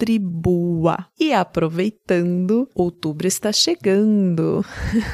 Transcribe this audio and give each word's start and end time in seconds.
contribua. 0.00 1.06
E 1.18 1.32
aproveitando, 1.32 2.68
outubro 2.74 3.26
está 3.26 3.52
chegando. 3.52 4.64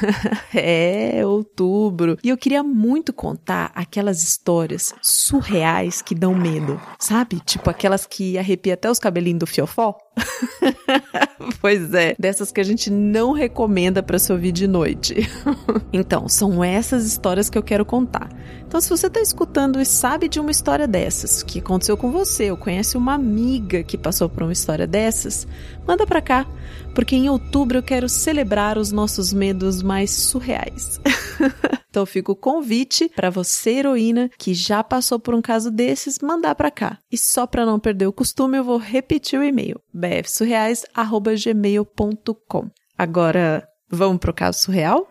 é, 0.55 1.25
outubro. 1.25 2.17
E 2.23 2.29
eu 2.29 2.37
queria 2.37 2.63
muito 2.63 3.11
contar 3.11 3.71
aquelas 3.75 4.23
histórias 4.23 4.93
surreais 5.01 6.01
que 6.01 6.15
dão 6.15 6.33
medo. 6.33 6.79
Sabe? 6.97 7.41
Tipo 7.41 7.69
aquelas 7.69 8.05
que 8.05 8.37
arrepia 8.37 8.75
até 8.75 8.89
os 8.89 8.99
cabelinhos 8.99 9.39
do 9.39 9.47
fiofó. 9.47 9.97
pois 11.61 11.93
é, 11.93 12.15
dessas 12.17 12.51
que 12.51 12.59
a 12.59 12.63
gente 12.63 12.89
não 12.89 13.31
recomenda 13.31 14.01
para 14.01 14.19
se 14.19 14.31
ouvir 14.31 14.51
de 14.51 14.67
noite. 14.67 15.15
então, 15.93 16.27
são 16.27 16.63
essas 16.63 17.05
histórias 17.05 17.49
que 17.49 17.57
eu 17.57 17.63
quero 17.63 17.85
contar. 17.85 18.29
Então, 18.65 18.81
se 18.81 18.89
você 18.89 19.07
está 19.07 19.21
escutando 19.21 19.79
e 19.79 19.85
sabe 19.85 20.27
de 20.27 20.39
uma 20.39 20.51
história 20.51 20.87
dessas, 20.87 21.41
que 21.41 21.59
aconteceu 21.59 21.95
com 21.95 22.11
você, 22.11 22.51
ou 22.51 22.57
conhece 22.57 22.97
uma 22.97 23.13
amiga 23.13 23.81
que 23.83 23.97
passou 23.97 24.27
por 24.27 24.43
uma 24.43 24.51
história 24.51 24.76
dessas, 24.85 25.47
manda 25.87 26.05
para 26.05 26.21
cá, 26.21 26.45
porque 26.93 27.15
em 27.15 27.29
outubro 27.29 27.77
eu 27.77 27.83
quero 27.83 28.09
celebrar 28.09 28.77
os 28.77 28.91
nossos 28.91 29.31
medos 29.31 29.81
mais 29.81 30.11
surreais. 30.11 30.99
então 31.89 32.05
fica 32.05 32.29
o 32.31 32.35
convite 32.35 33.09
para 33.15 33.29
você, 33.29 33.69
heroína, 33.71 34.29
que 34.37 34.53
já 34.53 34.83
passou 34.83 35.17
por 35.19 35.33
um 35.33 35.41
caso 35.41 35.71
desses, 35.71 36.19
mandar 36.19 36.55
para 36.55 36.69
cá. 36.69 36.99
E 37.11 37.17
só 37.17 37.47
para 37.47 37.65
não 37.65 37.79
perder 37.79 38.07
o 38.07 38.13
costume, 38.13 38.57
eu 38.57 38.63
vou 38.63 38.77
repetir 38.77 39.39
o 39.39 39.43
e-mail: 39.43 39.81
bfsurreais@gmail.com. 39.93 42.69
Agora, 42.97 43.67
vamos 43.89 44.19
pro 44.19 44.33
caso 44.33 44.59
surreal? 44.59 45.07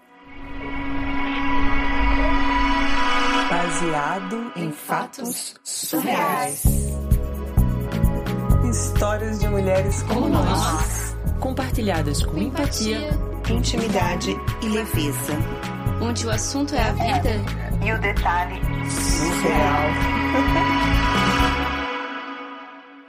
Baseado 3.48 4.52
em 4.56 4.72
fatos 4.72 5.54
surreais. 5.62 6.64
Histórias 8.76 9.40
de 9.40 9.48
mulheres 9.48 10.02
como 10.02 10.28
nós, 10.28 11.16
compartilhadas 11.40 12.22
com 12.22 12.36
empatia, 12.36 13.08
intimidade 13.50 14.32
e 14.62 14.68
leveza. 14.68 15.32
Onde 16.02 16.26
o 16.26 16.30
assunto 16.30 16.74
é 16.74 16.82
a 16.82 16.92
vida 16.92 17.30
e 17.82 17.90
o 17.90 17.98
detalhe 17.98 18.60
surreal. 18.90 19.88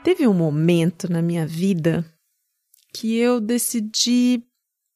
Teve 0.02 0.26
um 0.26 0.32
momento 0.32 1.12
na 1.12 1.20
minha 1.20 1.46
vida 1.46 2.02
que 2.94 3.18
eu 3.18 3.38
decidi 3.38 4.42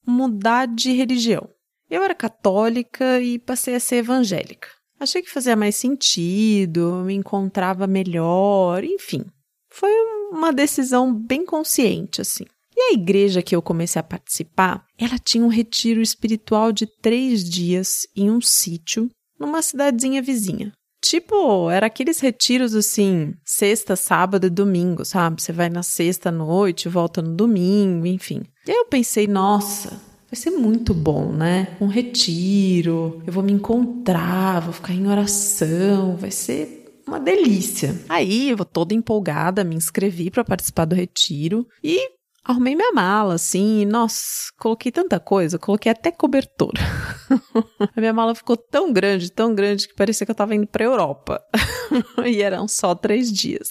mudar 0.06 0.66
de 0.66 0.92
religião. 0.92 1.50
Eu 1.90 2.02
era 2.02 2.14
católica 2.14 3.20
e 3.20 3.38
passei 3.38 3.74
a 3.74 3.80
ser 3.80 3.96
evangélica. 3.96 4.68
Achei 4.98 5.20
que 5.20 5.30
fazia 5.30 5.54
mais 5.54 5.76
sentido, 5.76 7.02
me 7.04 7.12
encontrava 7.12 7.86
melhor, 7.86 8.82
enfim. 8.84 9.26
Foi 9.72 9.90
uma 10.30 10.52
decisão 10.52 11.14
bem 11.14 11.44
consciente, 11.44 12.20
assim. 12.20 12.44
E 12.76 12.80
a 12.80 12.92
igreja 12.94 13.42
que 13.42 13.54
eu 13.54 13.62
comecei 13.62 14.00
a 14.00 14.02
participar, 14.02 14.84
ela 14.98 15.18
tinha 15.18 15.44
um 15.44 15.48
retiro 15.48 16.00
espiritual 16.00 16.72
de 16.72 16.86
três 16.86 17.44
dias 17.44 18.06
em 18.16 18.30
um 18.30 18.40
sítio, 18.40 19.10
numa 19.38 19.62
cidadezinha 19.62 20.22
vizinha. 20.22 20.72
Tipo, 21.04 21.68
era 21.68 21.86
aqueles 21.86 22.20
retiros 22.20 22.74
assim, 22.76 23.34
sexta, 23.44 23.96
sábado 23.96 24.46
e 24.46 24.50
domingo, 24.50 25.04
sabe? 25.04 25.42
Você 25.42 25.52
vai 25.52 25.68
na 25.68 25.82
sexta 25.82 26.28
à 26.28 26.32
noite, 26.32 26.88
volta 26.88 27.20
no 27.20 27.34
domingo, 27.34 28.06
enfim. 28.06 28.42
E 28.66 28.70
aí 28.70 28.76
eu 28.76 28.86
pensei, 28.86 29.26
nossa, 29.26 30.00
vai 30.30 30.36
ser 30.36 30.50
muito 30.52 30.94
bom, 30.94 31.32
né? 31.32 31.76
Um 31.80 31.88
retiro, 31.88 33.20
eu 33.26 33.32
vou 33.32 33.42
me 33.42 33.52
encontrar, 33.52 34.60
vou 34.60 34.72
ficar 34.72 34.94
em 34.94 35.08
oração, 35.08 36.16
vai 36.16 36.30
ser 36.30 36.81
uma 37.12 37.20
delícia. 37.20 37.94
Aí 38.08 38.50
eu 38.50 38.56
vou 38.56 38.64
toda 38.64 38.94
empolgada, 38.94 39.62
me 39.62 39.76
inscrevi 39.76 40.30
para 40.30 40.44
participar 40.44 40.86
do 40.86 40.94
retiro 40.94 41.66
e 41.84 42.10
arrumei 42.42 42.74
minha 42.74 42.92
mala, 42.92 43.34
assim, 43.34 43.82
e, 43.82 43.86
nossa, 43.86 44.50
coloquei 44.58 44.90
tanta 44.90 45.20
coisa, 45.20 45.58
coloquei 45.58 45.92
até 45.92 46.10
cobertor. 46.10 46.72
a 47.94 48.00
minha 48.00 48.12
mala 48.12 48.34
ficou 48.34 48.56
tão 48.56 48.92
grande, 48.92 49.30
tão 49.30 49.54
grande, 49.54 49.86
que 49.86 49.94
parecia 49.94 50.24
que 50.24 50.30
eu 50.30 50.36
tava 50.36 50.54
indo 50.54 50.66
pra 50.66 50.84
Europa. 50.84 51.40
e 52.24 52.42
eram 52.42 52.66
só 52.66 52.94
três 52.94 53.30
dias. 53.30 53.68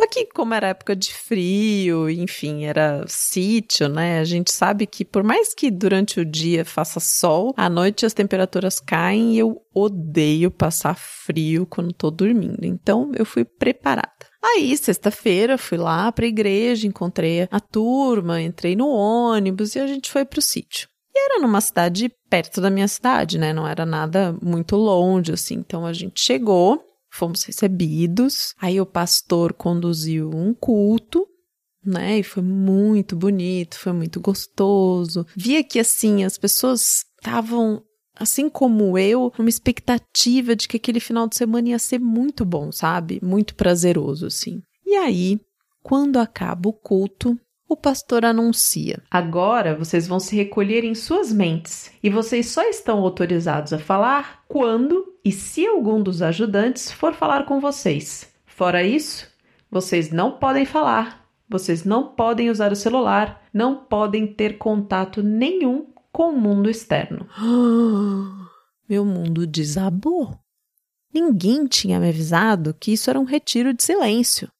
Só 0.00 0.06
que, 0.06 0.24
como 0.24 0.54
era 0.54 0.68
época 0.68 0.96
de 0.96 1.12
frio, 1.12 2.08
enfim, 2.08 2.64
era 2.64 3.04
sítio, 3.06 3.86
né? 3.86 4.18
A 4.18 4.24
gente 4.24 4.50
sabe 4.50 4.86
que, 4.86 5.04
por 5.04 5.22
mais 5.22 5.52
que 5.52 5.70
durante 5.70 6.18
o 6.18 6.24
dia 6.24 6.64
faça 6.64 6.98
sol, 6.98 7.52
à 7.54 7.68
noite 7.68 8.06
as 8.06 8.14
temperaturas 8.14 8.80
caem 8.80 9.34
e 9.34 9.38
eu 9.38 9.60
odeio 9.74 10.50
passar 10.50 10.96
frio 10.96 11.66
quando 11.66 11.92
tô 11.92 12.10
dormindo. 12.10 12.64
Então, 12.64 13.12
eu 13.14 13.26
fui 13.26 13.44
preparada. 13.44 14.08
Aí, 14.42 14.74
sexta-feira, 14.74 15.58
fui 15.58 15.76
lá 15.76 16.10
pra 16.10 16.26
igreja, 16.26 16.86
encontrei 16.86 17.46
a 17.50 17.60
turma, 17.60 18.40
entrei 18.40 18.74
no 18.74 18.88
ônibus 18.88 19.74
e 19.74 19.80
a 19.80 19.86
gente 19.86 20.10
foi 20.10 20.24
pro 20.24 20.40
sítio. 20.40 20.88
E 21.14 21.26
era 21.26 21.42
numa 21.42 21.60
cidade 21.60 22.10
perto 22.30 22.62
da 22.62 22.70
minha 22.70 22.88
cidade, 22.88 23.36
né? 23.36 23.52
Não 23.52 23.68
era 23.68 23.84
nada 23.84 24.34
muito 24.40 24.76
longe, 24.76 25.32
assim. 25.32 25.56
Então 25.56 25.84
a 25.84 25.92
gente 25.92 26.22
chegou, 26.22 26.82
fomos 27.10 27.44
recebidos. 27.44 28.54
Aí 28.60 28.80
o 28.80 28.86
pastor 28.86 29.52
conduziu 29.52 30.30
um 30.30 30.54
culto, 30.54 31.26
né? 31.84 32.18
E 32.18 32.22
foi 32.22 32.42
muito 32.42 33.16
bonito, 33.16 33.78
foi 33.78 33.92
muito 33.92 34.20
gostoso. 34.20 35.26
Via 35.36 35.62
que 35.64 35.78
assim 35.78 36.24
as 36.24 36.38
pessoas 36.38 37.04
estavam 37.18 37.82
assim 38.14 38.50
como 38.50 38.98
eu, 38.98 39.32
uma 39.38 39.48
expectativa 39.48 40.54
de 40.54 40.68
que 40.68 40.76
aquele 40.76 41.00
final 41.00 41.26
de 41.26 41.36
semana 41.36 41.70
ia 41.70 41.78
ser 41.78 41.98
muito 41.98 42.44
bom, 42.44 42.70
sabe? 42.70 43.18
Muito 43.22 43.54
prazeroso 43.54 44.26
assim. 44.26 44.60
E 44.84 44.94
aí, 44.94 45.40
quando 45.82 46.18
acaba 46.18 46.68
o 46.68 46.72
culto, 46.72 47.38
o 47.66 47.76
pastor 47.76 48.24
anuncia: 48.24 49.02
Agora 49.10 49.76
vocês 49.76 50.06
vão 50.06 50.20
se 50.20 50.36
recolher 50.36 50.84
em 50.84 50.94
suas 50.94 51.32
mentes 51.32 51.90
e 52.02 52.10
vocês 52.10 52.48
só 52.48 52.62
estão 52.68 52.98
autorizados 52.98 53.72
a 53.72 53.78
falar 53.78 54.44
quando 54.48 55.09
e 55.24 55.32
se 55.32 55.66
algum 55.66 56.02
dos 56.02 56.22
ajudantes 56.22 56.90
for 56.90 57.14
falar 57.14 57.44
com 57.44 57.60
vocês. 57.60 58.32
Fora 58.46 58.82
isso, 58.82 59.28
vocês 59.70 60.10
não 60.10 60.38
podem 60.38 60.64
falar, 60.64 61.28
vocês 61.48 61.84
não 61.84 62.14
podem 62.14 62.50
usar 62.50 62.72
o 62.72 62.76
celular, 62.76 63.42
não 63.52 63.84
podem 63.84 64.26
ter 64.26 64.58
contato 64.58 65.22
nenhum 65.22 65.92
com 66.12 66.30
o 66.30 66.40
mundo 66.40 66.68
externo. 66.68 67.26
Meu 68.88 69.04
mundo 69.04 69.46
desabou. 69.46 70.38
Ninguém 71.12 71.66
tinha 71.66 71.98
me 72.00 72.08
avisado 72.08 72.74
que 72.74 72.92
isso 72.92 73.10
era 73.10 73.18
um 73.18 73.24
retiro 73.24 73.74
de 73.74 73.82
silêncio 73.82 74.50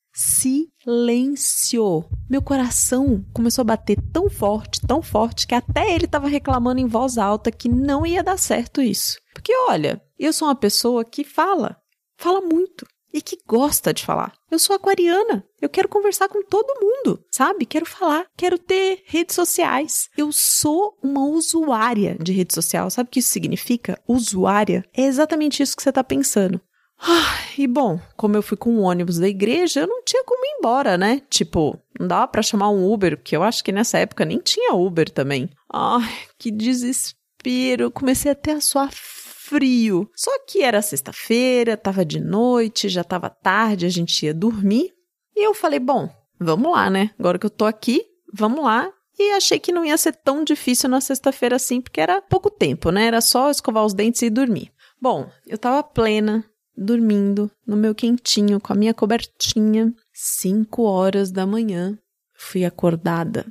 silêncio. 0.91 2.05
Meu 2.29 2.43
coração 2.43 3.25
começou 3.33 3.63
a 3.63 3.65
bater 3.65 3.97
tão 4.13 4.29
forte, 4.29 4.81
tão 4.87 5.01
forte, 5.01 5.47
que 5.47 5.55
até 5.55 5.95
ele 5.95 6.05
estava 6.05 6.29
reclamando 6.29 6.81
em 6.81 6.87
voz 6.87 7.17
alta 7.17 7.53
que 7.53 7.69
não 7.69 8.05
ia 8.05 8.23
dar 8.23 8.37
certo 8.37 8.83
isso. 8.83 9.19
Porque 9.33 9.53
olha, 9.69 10.03
eu 10.19 10.33
sou 10.33 10.49
uma 10.49 10.55
pessoa 10.55 11.05
que 11.05 11.23
fala, 11.25 11.77
fala 12.19 12.41
muito. 12.41 12.87
e 13.13 13.21
que 13.21 13.39
gosta 13.45 13.93
de 13.93 14.05
falar. 14.05 14.33
Eu 14.49 14.57
sou 14.57 14.77
aquariana. 14.77 15.45
Eu 15.61 15.69
quero 15.69 15.89
conversar 15.89 16.29
com 16.29 16.45
todo 16.45 16.79
mundo, 16.81 17.21
sabe? 17.29 17.67
Quero 17.67 17.85
falar, 17.85 18.27
quero 18.37 18.57
ter 18.57 19.03
redes 19.05 19.35
sociais. 19.35 20.09
Eu 20.17 20.31
sou 20.31 20.97
uma 21.03 21.25
usuária 21.27 22.17
de 22.21 22.33
rede 22.33 22.55
social. 22.55 22.89
Sabe 22.89 23.09
o 23.09 23.11
que 23.11 23.19
isso 23.19 23.33
significa? 23.33 24.01
Usuária. 24.07 24.85
É 24.97 25.03
exatamente 25.03 25.61
isso 25.61 25.77
que 25.77 25.83
você 25.83 25.91
tá 25.91 26.05
pensando. 26.05 26.61
Ah, 27.03 27.39
e 27.57 27.67
bom, 27.67 27.99
como 28.17 28.37
eu 28.37 28.43
fui 28.43 28.57
com 28.57 28.77
o 28.77 28.83
ônibus 28.83 29.19
da 29.19 29.29
igreja, 29.29 29.81
eu 29.81 29.87
não 29.87 30.03
tinha 30.05 30.23
como 30.25 30.45
ir 30.45 30.59
embora, 30.59 30.99
né? 30.99 31.23
Tipo, 31.31 31.79
não 31.99 32.07
dava 32.07 32.29
para 32.29 32.43
chamar 32.43 32.71
um 32.71 32.93
Uber, 32.93 33.17
porque 33.17 33.37
eu 33.37 33.43
acho 33.43 33.65
que 33.65 33.73
nessa 33.73 33.99
época 33.99 34.25
nem 34.25 34.39
tinha 34.39 34.75
Uber 34.75 35.09
também. 35.09 35.49
Ai, 35.73 36.13
que 36.39 36.51
desespero. 36.51 37.91
Comecei 37.91 38.31
até 38.31 38.53
a 38.53 38.61
suar 38.61 38.91
frio. 38.93 40.11
Só 40.15 40.31
que 40.47 40.63
era 40.63 40.83
sexta-feira, 40.83 41.77
tava 41.77 42.05
de 42.05 42.21
noite, 42.21 42.89
já 42.89 43.03
tava 43.03 43.31
tarde, 43.31 43.87
a 43.87 43.89
gente 43.89 44.27
ia 44.27 44.35
dormir. 44.35 44.93
E 45.35 45.47
eu 45.47 45.55
falei, 45.55 45.79
bom, 45.79 46.09
vamos 46.39 46.71
lá, 46.71 46.91
né? 46.91 47.11
Agora 47.19 47.39
que 47.39 47.47
eu 47.47 47.51
tô 47.51 47.65
aqui, 47.65 48.05
vamos 48.33 48.63
lá. 48.63 48.93
E 49.19 49.33
achei 49.33 49.59
que 49.59 49.73
não 49.73 49.85
ia 49.85 49.99
ser 49.99 50.15
tão 50.17 50.45
difícil 50.45 50.89
na 50.89 51.01
sexta-feira 51.01 51.57
assim, 51.57 51.81
porque 51.81 52.01
era 52.01 52.23
pouco 52.23 52.51
tempo, 52.51 52.91
né? 52.91 53.07
Era 53.07 53.21
só 53.21 53.51
escovar 53.51 53.85
os 53.85 53.95
dentes 53.95 54.23
e 54.23 54.31
dormir. 54.31 54.71
Bom, 55.01 55.31
eu 55.47 55.57
tava 55.57 55.83
plena, 55.83 56.45
dormindo, 56.81 57.51
no 57.67 57.77
meu 57.77 57.95
quentinho, 57.95 58.59
com 58.59 58.73
a 58.73 58.77
minha 58.77 58.95
cobertinha. 58.95 59.95
Cinco 60.13 60.83
horas 60.83 61.31
da 61.31 61.47
manhã, 61.47 61.99
fui 62.35 62.65
acordada. 62.65 63.47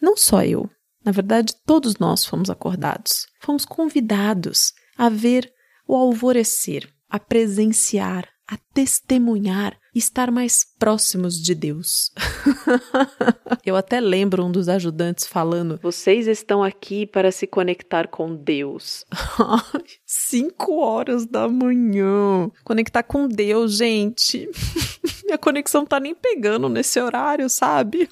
Não 0.00 0.16
só 0.16 0.42
eu, 0.42 0.68
na 1.04 1.12
verdade, 1.12 1.54
todos 1.64 1.98
nós 1.98 2.24
fomos 2.24 2.50
acordados. 2.50 3.26
Fomos 3.40 3.64
convidados 3.64 4.72
a 4.98 5.08
ver 5.08 5.52
o 5.86 5.94
alvorecer, 5.94 6.92
a 7.08 7.20
presenciar, 7.20 8.28
a 8.48 8.56
testemunhar, 8.74 9.78
estar 9.98 10.30
mais 10.30 10.64
próximos 10.78 11.40
de 11.40 11.54
Deus. 11.54 12.12
Eu 13.64 13.76
até 13.76 14.00
lembro 14.00 14.44
um 14.44 14.52
dos 14.52 14.68
ajudantes 14.68 15.26
falando: 15.26 15.78
Vocês 15.82 16.26
estão 16.26 16.62
aqui 16.62 17.06
para 17.06 17.32
se 17.32 17.46
conectar 17.46 18.08
com 18.08 18.34
Deus. 18.34 19.04
Cinco 20.04 20.76
horas 20.76 21.26
da 21.26 21.48
manhã. 21.48 22.50
Conectar 22.64 23.02
com 23.02 23.26
Deus, 23.26 23.76
gente. 23.76 24.48
Minha 25.24 25.38
conexão 25.38 25.84
tá 25.84 25.98
nem 25.98 26.14
pegando 26.14 26.68
nesse 26.68 27.00
horário, 27.00 27.48
sabe? 27.48 28.08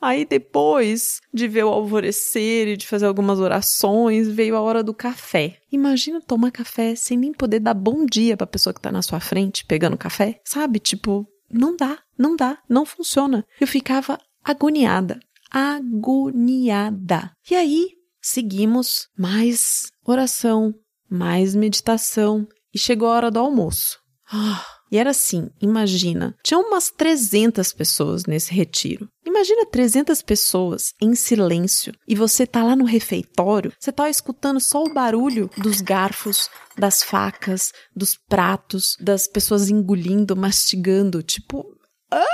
Aí 0.00 0.24
depois 0.24 1.20
de 1.32 1.48
ver 1.48 1.64
o 1.64 1.68
alvorecer 1.68 2.68
e 2.68 2.76
de 2.76 2.86
fazer 2.86 3.06
algumas 3.06 3.38
orações, 3.38 4.28
veio 4.28 4.56
a 4.56 4.60
hora 4.60 4.82
do 4.82 4.94
café. 4.94 5.58
Imagina 5.72 6.20
tomar 6.20 6.50
café 6.50 6.94
sem 6.94 7.16
nem 7.16 7.32
poder 7.32 7.60
dar 7.60 7.74
bom 7.74 8.04
dia 8.04 8.36
para 8.36 8.44
a 8.44 8.48
pessoa 8.48 8.74
que 8.74 8.80
tá 8.80 8.92
na 8.92 9.02
sua 9.02 9.20
frente 9.20 9.64
pegando 9.64 9.96
café, 9.96 10.40
sabe? 10.44 10.78
Tipo, 10.78 11.26
não 11.50 11.76
dá, 11.76 11.98
não 12.18 12.36
dá, 12.36 12.58
não 12.68 12.84
funciona. 12.84 13.44
Eu 13.60 13.66
ficava 13.66 14.18
agoniada, 14.44 15.18
agoniada. 15.50 17.32
E 17.50 17.54
aí 17.54 17.88
seguimos 18.20 19.08
mais 19.16 19.90
oração, 20.04 20.74
mais 21.08 21.54
meditação 21.54 22.46
e 22.74 22.78
chegou 22.78 23.08
a 23.08 23.12
hora 23.12 23.30
do 23.30 23.38
almoço. 23.38 23.98
Ah, 24.30 24.64
e 24.90 24.98
era 24.98 25.10
assim, 25.10 25.50
imagina, 25.60 26.34
tinha 26.42 26.58
umas 26.58 26.90
300 26.90 27.72
pessoas 27.72 28.24
nesse 28.24 28.52
retiro. 28.52 29.08
Imagina 29.24 29.66
300 29.66 30.22
pessoas 30.22 30.92
em 31.00 31.14
silêncio 31.14 31.92
e 32.06 32.14
você 32.14 32.46
tá 32.46 32.62
lá 32.62 32.76
no 32.76 32.84
refeitório, 32.84 33.72
você 33.78 33.92
tá 33.92 34.08
escutando 34.08 34.60
só 34.60 34.84
o 34.84 34.92
barulho 34.92 35.50
dos 35.58 35.80
garfos, 35.80 36.48
das 36.78 37.02
facas, 37.02 37.72
dos 37.94 38.16
pratos, 38.28 38.96
das 39.00 39.26
pessoas 39.26 39.68
engolindo, 39.68 40.36
mastigando, 40.36 41.22
tipo, 41.22 41.66
ah! 42.10 42.24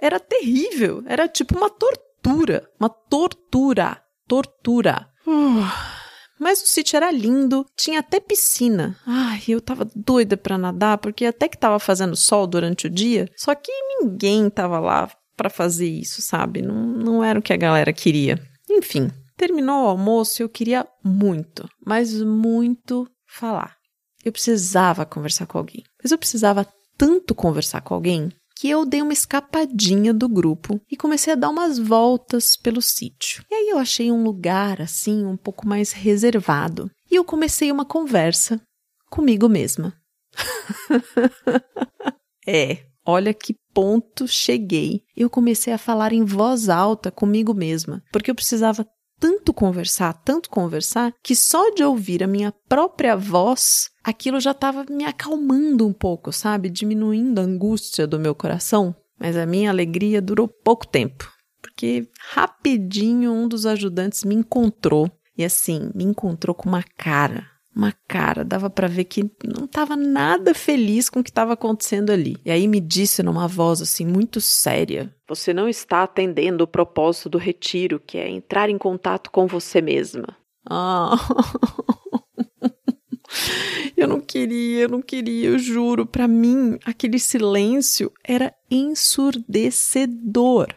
era 0.00 0.20
terrível, 0.20 1.02
era 1.06 1.28
tipo 1.28 1.56
uma 1.56 1.68
tortura, 1.68 2.70
uma 2.78 2.88
tortura, 2.88 4.00
tortura. 4.26 5.08
Uh. 5.26 5.97
Mas 6.38 6.62
o 6.62 6.66
sítio 6.66 6.96
era 6.96 7.10
lindo, 7.10 7.66
tinha 7.76 8.00
até 8.00 8.20
piscina. 8.20 8.96
Ai, 9.06 9.42
eu 9.48 9.60
tava 9.60 9.88
doida 9.94 10.36
pra 10.36 10.58
nadar, 10.58 10.98
porque 10.98 11.24
até 11.24 11.48
que 11.48 11.58
tava 11.58 11.78
fazendo 11.78 12.16
sol 12.16 12.46
durante 12.46 12.86
o 12.86 12.90
dia, 12.90 13.28
só 13.36 13.54
que 13.54 13.72
ninguém 14.00 14.48
tava 14.48 14.78
lá 14.78 15.10
para 15.36 15.50
fazer 15.50 15.88
isso, 15.88 16.20
sabe? 16.20 16.62
Não, 16.62 16.74
não 16.74 17.24
era 17.24 17.38
o 17.38 17.42
que 17.42 17.52
a 17.52 17.56
galera 17.56 17.92
queria. 17.92 18.38
Enfim, 18.68 19.10
terminou 19.36 19.84
o 19.84 19.88
almoço 19.88 20.40
e 20.40 20.44
eu 20.44 20.48
queria 20.48 20.86
muito, 21.04 21.68
mas 21.86 22.20
muito 22.20 23.08
falar. 23.26 23.76
Eu 24.24 24.32
precisava 24.32 25.06
conversar 25.06 25.46
com 25.46 25.58
alguém. 25.58 25.84
Mas 26.02 26.10
eu 26.10 26.18
precisava 26.18 26.66
tanto 26.98 27.34
conversar 27.34 27.80
com 27.80 27.94
alguém 27.94 28.30
que 28.58 28.68
eu 28.68 28.84
dei 28.84 29.00
uma 29.00 29.12
escapadinha 29.12 30.12
do 30.12 30.28
grupo 30.28 30.80
e 30.90 30.96
comecei 30.96 31.32
a 31.32 31.36
dar 31.36 31.48
umas 31.48 31.78
voltas 31.78 32.56
pelo 32.56 32.82
sítio. 32.82 33.44
E 33.48 33.54
aí 33.54 33.68
eu 33.68 33.78
achei 33.78 34.10
um 34.10 34.24
lugar 34.24 34.82
assim 34.82 35.24
um 35.24 35.36
pouco 35.36 35.64
mais 35.64 35.92
reservado 35.92 36.90
e 37.08 37.14
eu 37.14 37.24
comecei 37.24 37.70
uma 37.70 37.84
conversa 37.84 38.60
comigo 39.08 39.48
mesma. 39.48 39.94
é, 42.44 42.84
olha 43.06 43.32
que 43.32 43.54
ponto 43.72 44.26
cheguei. 44.26 45.02
Eu 45.16 45.30
comecei 45.30 45.72
a 45.72 45.78
falar 45.78 46.12
em 46.12 46.24
voz 46.24 46.68
alta 46.68 47.12
comigo 47.12 47.54
mesma, 47.54 48.02
porque 48.12 48.28
eu 48.28 48.34
precisava 48.34 48.84
tanto 49.18 49.52
conversar, 49.52 50.12
tanto 50.24 50.48
conversar, 50.48 51.12
que 51.22 51.34
só 51.34 51.70
de 51.70 51.82
ouvir 51.82 52.22
a 52.22 52.26
minha 52.26 52.52
própria 52.68 53.16
voz, 53.16 53.90
aquilo 54.02 54.40
já 54.40 54.52
estava 54.52 54.84
me 54.88 55.04
acalmando 55.04 55.86
um 55.86 55.92
pouco, 55.92 56.32
sabe? 56.32 56.70
Diminuindo 56.70 57.40
a 57.40 57.44
angústia 57.44 58.06
do 58.06 58.18
meu 58.18 58.34
coração. 58.34 58.94
Mas 59.18 59.36
a 59.36 59.44
minha 59.44 59.70
alegria 59.70 60.22
durou 60.22 60.46
pouco 60.46 60.86
tempo, 60.86 61.30
porque 61.60 62.08
rapidinho 62.30 63.32
um 63.32 63.48
dos 63.48 63.66
ajudantes 63.66 64.22
me 64.24 64.34
encontrou. 64.34 65.10
E 65.36 65.44
assim, 65.44 65.90
me 65.94 66.04
encontrou 66.04 66.54
com 66.54 66.68
uma 66.68 66.82
cara, 66.96 67.46
uma 67.78 67.94
cara, 68.08 68.44
dava 68.44 68.68
para 68.68 68.88
ver 68.88 69.04
que 69.04 69.22
não 69.44 69.66
estava 69.66 69.94
nada 69.94 70.52
feliz 70.52 71.08
com 71.08 71.20
o 71.20 71.24
que 71.24 71.30
estava 71.30 71.52
acontecendo 71.52 72.10
ali. 72.10 72.36
E 72.44 72.50
aí 72.50 72.66
me 72.66 72.80
disse 72.80 73.22
numa 73.22 73.46
voz 73.46 73.80
assim 73.80 74.04
muito 74.04 74.40
séria: 74.40 75.14
"Você 75.28 75.54
não 75.54 75.68
está 75.68 76.02
atendendo 76.02 76.64
o 76.64 76.66
propósito 76.66 77.28
do 77.28 77.38
retiro, 77.38 78.02
que 78.04 78.18
é 78.18 78.28
entrar 78.28 78.68
em 78.68 78.76
contato 78.76 79.30
com 79.30 79.46
você 79.46 79.80
mesma." 79.80 80.36
Ah. 80.68 81.16
eu 83.96 84.08
não 84.08 84.20
queria, 84.20 84.80
eu 84.80 84.88
não 84.88 85.00
queria, 85.00 85.50
eu 85.50 85.58
juro. 85.58 86.04
Para 86.04 86.26
mim, 86.26 86.80
aquele 86.84 87.20
silêncio 87.20 88.12
era 88.24 88.52
ensurdecedor. 88.68 90.74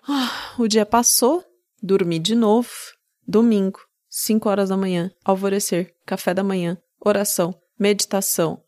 O 0.60 0.68
dia 0.68 0.86
passou, 0.86 1.44
dormi 1.82 2.20
de 2.20 2.36
novo. 2.36 2.70
Domingo, 3.28 3.80
5 4.10 4.48
horas 4.50 4.70
da 4.70 4.78
manhã, 4.78 5.12
alvorecer, 5.24 5.94
café 6.06 6.34
da 6.34 6.44
manhã, 6.44 6.78
oração, 7.04 7.54
meditação. 7.80 8.62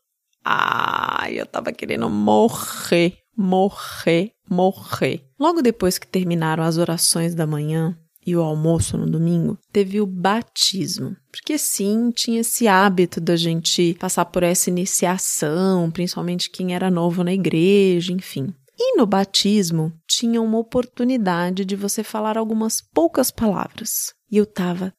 Ai, 0.44 1.40
eu 1.40 1.46
tava 1.46 1.72
querendo 1.72 2.10
morrer, 2.10 3.16
morrer, 3.36 4.32
morrer. 4.48 5.24
Logo 5.38 5.62
depois 5.62 5.98
que 5.98 6.06
terminaram 6.06 6.62
as 6.62 6.76
orações 6.76 7.34
da 7.34 7.46
manhã 7.46 7.96
e 8.26 8.34
o 8.34 8.42
almoço 8.42 8.96
no 8.96 9.06
domingo, 9.06 9.58
teve 9.72 10.00
o 10.00 10.06
batismo. 10.06 11.16
Porque 11.30 11.58
sim, 11.58 12.10
tinha 12.10 12.40
esse 12.40 12.66
hábito 12.66 13.20
da 13.20 13.36
gente 13.36 13.94
passar 14.00 14.24
por 14.24 14.42
essa 14.42 14.70
iniciação, 14.70 15.90
principalmente 15.90 16.50
quem 16.50 16.74
era 16.74 16.90
novo 16.90 17.22
na 17.22 17.32
igreja, 17.32 18.12
enfim. 18.12 18.52
E 18.78 18.96
no 18.96 19.06
batismo 19.06 19.92
tinha 20.06 20.40
uma 20.42 20.58
oportunidade 20.58 21.64
de 21.64 21.76
você 21.76 22.02
falar 22.02 22.36
algumas 22.36 22.80
poucas 22.80 23.30
palavras. 23.30 24.14
E 24.30 24.36
eu 24.36 24.46
tava 24.46 24.92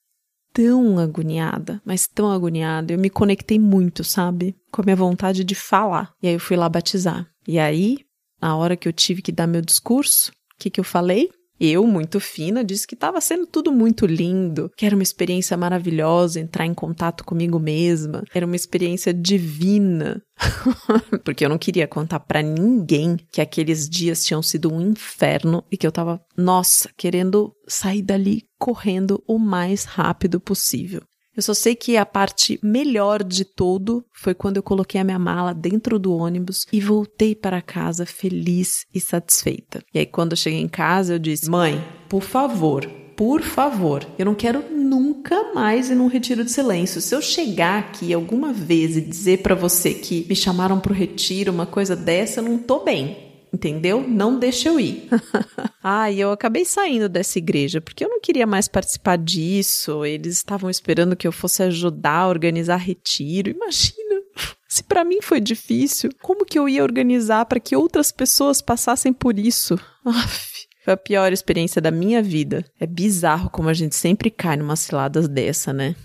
tão 0.55 0.97
agoniada, 0.97 1.81
mas 1.83 2.07
tão 2.07 2.31
agoniada. 2.31 2.93
Eu 2.93 2.97
me 2.97 3.09
conectei 3.09 3.59
muito, 3.59 4.05
sabe? 4.05 4.55
Com 4.71 4.81
a 4.81 4.85
minha 4.85 4.95
vontade 4.95 5.43
de 5.43 5.53
falar. 5.53 6.13
E 6.23 6.29
aí 6.29 6.33
eu 6.33 6.39
fui 6.39 6.55
lá 6.55 6.69
batizar. 6.69 7.27
E 7.45 7.59
aí, 7.59 7.99
na 8.41 8.55
hora 8.55 8.77
que 8.77 8.87
eu 8.87 8.93
tive 8.93 9.21
que 9.21 9.33
dar 9.33 9.47
meu 9.47 9.61
discurso, 9.61 10.31
o 10.31 10.33
que, 10.57 10.69
que 10.69 10.79
eu 10.79 10.83
falei? 10.83 11.29
Eu, 11.59 11.87
muito 11.87 12.19
fina, 12.19 12.65
disse 12.65 12.85
que 12.85 12.95
estava 12.95 13.21
sendo 13.21 13.47
tudo 13.47 13.71
muito 13.71 14.05
lindo, 14.05 14.69
que 14.75 14.85
era 14.85 14.95
uma 14.95 15.03
experiência 15.03 15.55
maravilhosa 15.55 16.39
entrar 16.39 16.65
em 16.65 16.73
contato 16.73 17.23
comigo 17.23 17.57
mesma, 17.59 18.23
era 18.33 18.45
uma 18.45 18.57
experiência 18.57 19.13
divina. 19.13 20.21
Porque 21.23 21.45
eu 21.45 21.49
não 21.49 21.57
queria 21.57 21.87
contar 21.87 22.19
para 22.19 22.41
ninguém 22.41 23.17
que 23.31 23.39
aqueles 23.39 23.89
dias 23.89 24.25
tinham 24.25 24.41
sido 24.41 24.73
um 24.73 24.81
inferno 24.81 25.63
e 25.71 25.77
que 25.77 25.87
eu 25.87 25.93
tava, 25.93 26.19
nossa, 26.35 26.89
querendo 26.97 27.53
sair 27.67 28.01
dali 28.01 28.43
correndo 28.65 29.23
o 29.27 29.37
mais 29.37 29.83
rápido 29.83 30.39
possível. 30.39 31.03
Eu 31.37 31.43
só 31.43 31.53
sei 31.53 31.75
que 31.75 31.97
a 31.97 32.05
parte 32.05 32.59
melhor 32.63 33.23
de 33.23 33.45
tudo 33.45 34.03
foi 34.11 34.33
quando 34.33 34.57
eu 34.57 34.63
coloquei 34.63 34.99
a 34.99 35.03
minha 35.03 35.19
mala 35.19 35.53
dentro 35.53 35.99
do 35.99 36.11
ônibus 36.11 36.65
e 36.73 36.81
voltei 36.81 37.35
para 37.35 37.61
casa 37.61 38.07
feliz 38.07 38.83
e 38.91 38.99
satisfeita. 38.99 39.83
E 39.93 39.99
aí, 39.99 40.05
quando 40.07 40.31
eu 40.31 40.37
cheguei 40.37 40.59
em 40.59 40.67
casa, 40.67 41.13
eu 41.13 41.19
disse: 41.19 41.47
Mãe, 41.47 41.85
por 42.09 42.23
favor, 42.23 42.89
por 43.15 43.43
favor, 43.43 44.03
eu 44.17 44.25
não 44.25 44.33
quero 44.33 44.63
nunca 44.71 45.53
mais 45.53 45.91
ir 45.91 45.95
num 45.95 46.07
retiro 46.07 46.43
de 46.43 46.49
silêncio. 46.49 46.99
Se 47.01 47.13
eu 47.13 47.21
chegar 47.21 47.77
aqui 47.77 48.11
alguma 48.15 48.51
vez 48.51 48.97
e 48.97 49.01
dizer 49.01 49.43
para 49.43 49.53
você 49.53 49.93
que 49.93 50.25
me 50.27 50.35
chamaram 50.35 50.79
pro 50.79 50.91
retiro, 50.91 51.51
uma 51.51 51.67
coisa 51.67 51.95
dessa, 51.95 52.39
eu 52.39 52.45
não 52.45 52.57
tô 52.57 52.83
bem. 52.83 53.15
Entendeu? 53.53 54.03
Não 54.07 54.39
deixa 54.39 54.69
eu 54.69 54.79
ir. 54.79 55.07
ah, 55.87 56.09
e 56.09 56.19
eu 56.19 56.31
acabei 56.31 56.65
saindo 56.65 57.07
dessa 57.07 57.37
igreja 57.37 57.79
porque 57.79 58.03
eu 58.03 58.09
não 58.09 58.19
queria 58.19 58.47
mais 58.47 58.67
participar 58.67 59.19
disso. 59.19 60.03
Eles 60.03 60.37
estavam 60.37 60.67
esperando 60.67 61.15
que 61.15 61.27
eu 61.27 61.31
fosse 61.31 61.61
ajudar 61.61 62.21
a 62.21 62.27
organizar 62.27 62.77
retiro. 62.77 63.51
Imagina, 63.51 64.21
se 64.67 64.81
para 64.81 65.03
mim 65.03 65.21
foi 65.21 65.39
difícil, 65.39 66.09
como 66.23 66.43
que 66.43 66.57
eu 66.57 66.67
ia 66.67 66.81
organizar 66.81 67.45
para 67.45 67.59
que 67.59 67.75
outras 67.75 68.11
pessoas 68.11 68.63
passassem 68.63 69.13
por 69.13 69.37
isso? 69.37 69.79
Aff. 70.03 70.65
Foi 70.83 70.95
a 70.95 70.97
pior 70.97 71.31
experiência 71.31 71.79
da 71.79 71.91
minha 71.91 72.21
vida. 72.23 72.65
É 72.79 72.87
bizarro 72.87 73.51
como 73.51 73.69
a 73.69 73.73
gente 73.73 73.95
sempre 73.95 74.31
cai 74.31 74.57
numa 74.57 74.75
ciladas 74.75 75.27
dessa, 75.27 75.71
né? 75.71 75.95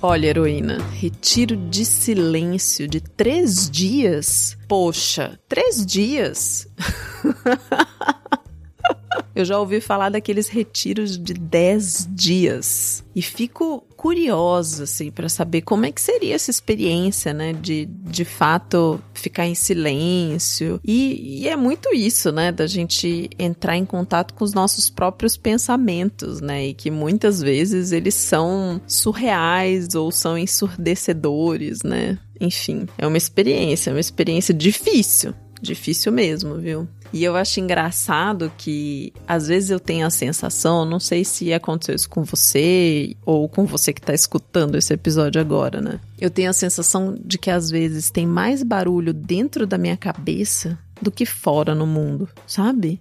Olha, 0.00 0.28
heroína, 0.28 0.78
retiro 0.92 1.56
de 1.56 1.84
silêncio 1.84 2.86
de 2.86 3.00
três 3.00 3.68
dias? 3.68 4.56
Poxa, 4.68 5.40
três 5.48 5.84
dias? 5.84 6.68
Eu 9.34 9.44
já 9.44 9.58
ouvi 9.58 9.80
falar 9.80 10.08
daqueles 10.08 10.48
retiros 10.48 11.18
de 11.18 11.34
10 11.34 12.08
dias 12.10 13.04
e 13.14 13.22
fico 13.22 13.87
curiosa 13.98 14.84
assim 14.84 15.10
para 15.10 15.28
saber 15.28 15.62
como 15.62 15.84
é 15.84 15.90
que 15.90 16.00
seria 16.00 16.36
essa 16.36 16.52
experiência, 16.52 17.34
né, 17.34 17.52
de 17.52 17.84
de 17.84 18.24
fato 18.24 19.00
ficar 19.12 19.46
em 19.46 19.56
silêncio. 19.56 20.80
E, 20.84 21.42
e 21.42 21.48
é 21.48 21.56
muito 21.56 21.92
isso, 21.92 22.30
né, 22.30 22.52
da 22.52 22.66
gente 22.66 23.28
entrar 23.36 23.76
em 23.76 23.84
contato 23.84 24.34
com 24.34 24.44
os 24.44 24.54
nossos 24.54 24.88
próprios 24.88 25.36
pensamentos, 25.36 26.40
né, 26.40 26.68
e 26.68 26.74
que 26.74 26.92
muitas 26.92 27.42
vezes 27.42 27.90
eles 27.90 28.14
são 28.14 28.80
surreais 28.86 29.96
ou 29.96 30.12
são 30.12 30.38
ensurdecedores, 30.38 31.82
né? 31.82 32.16
Enfim, 32.40 32.86
é 32.96 33.04
uma 33.04 33.18
experiência, 33.18 33.90
é 33.90 33.94
uma 33.94 34.00
experiência 34.00 34.54
difícil, 34.54 35.34
difícil 35.60 36.12
mesmo, 36.12 36.54
viu? 36.54 36.86
E 37.12 37.24
eu 37.24 37.36
acho 37.36 37.60
engraçado 37.60 38.52
que 38.56 39.12
às 39.26 39.48
vezes 39.48 39.70
eu 39.70 39.80
tenho 39.80 40.06
a 40.06 40.10
sensação, 40.10 40.84
não 40.84 41.00
sei 41.00 41.24
se 41.24 41.52
aconteceu 41.52 41.94
isso 41.94 42.08
com 42.08 42.22
você 42.22 43.16
ou 43.24 43.48
com 43.48 43.64
você 43.64 43.92
que 43.92 44.00
está 44.00 44.12
escutando 44.12 44.76
esse 44.76 44.92
episódio 44.92 45.40
agora, 45.40 45.80
né? 45.80 46.00
Eu 46.20 46.30
tenho 46.30 46.50
a 46.50 46.54
sensação 46.54 47.16
de 47.24 47.38
que 47.38 47.50
às 47.50 47.70
vezes 47.70 48.10
tem 48.10 48.26
mais 48.26 48.62
barulho 48.62 49.14
dentro 49.14 49.66
da 49.66 49.78
minha 49.78 49.96
cabeça 49.96 50.78
do 51.00 51.10
que 51.10 51.24
fora 51.24 51.74
no 51.74 51.86
mundo, 51.86 52.28
sabe? 52.46 53.00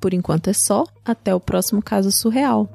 por 0.00 0.14
enquanto 0.14 0.48
é 0.48 0.54
só, 0.54 0.84
até 1.04 1.34
o 1.34 1.38
próximo 1.38 1.82
caso 1.82 2.10
surreal. 2.10 2.68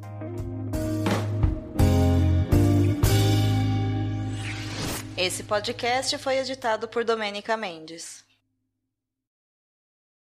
Esse 5.18 5.44
podcast 5.44 6.18
foi 6.20 6.38
editado 6.38 6.88
por 6.88 7.04
Domênica 7.04 7.58
Mendes. 7.58 8.24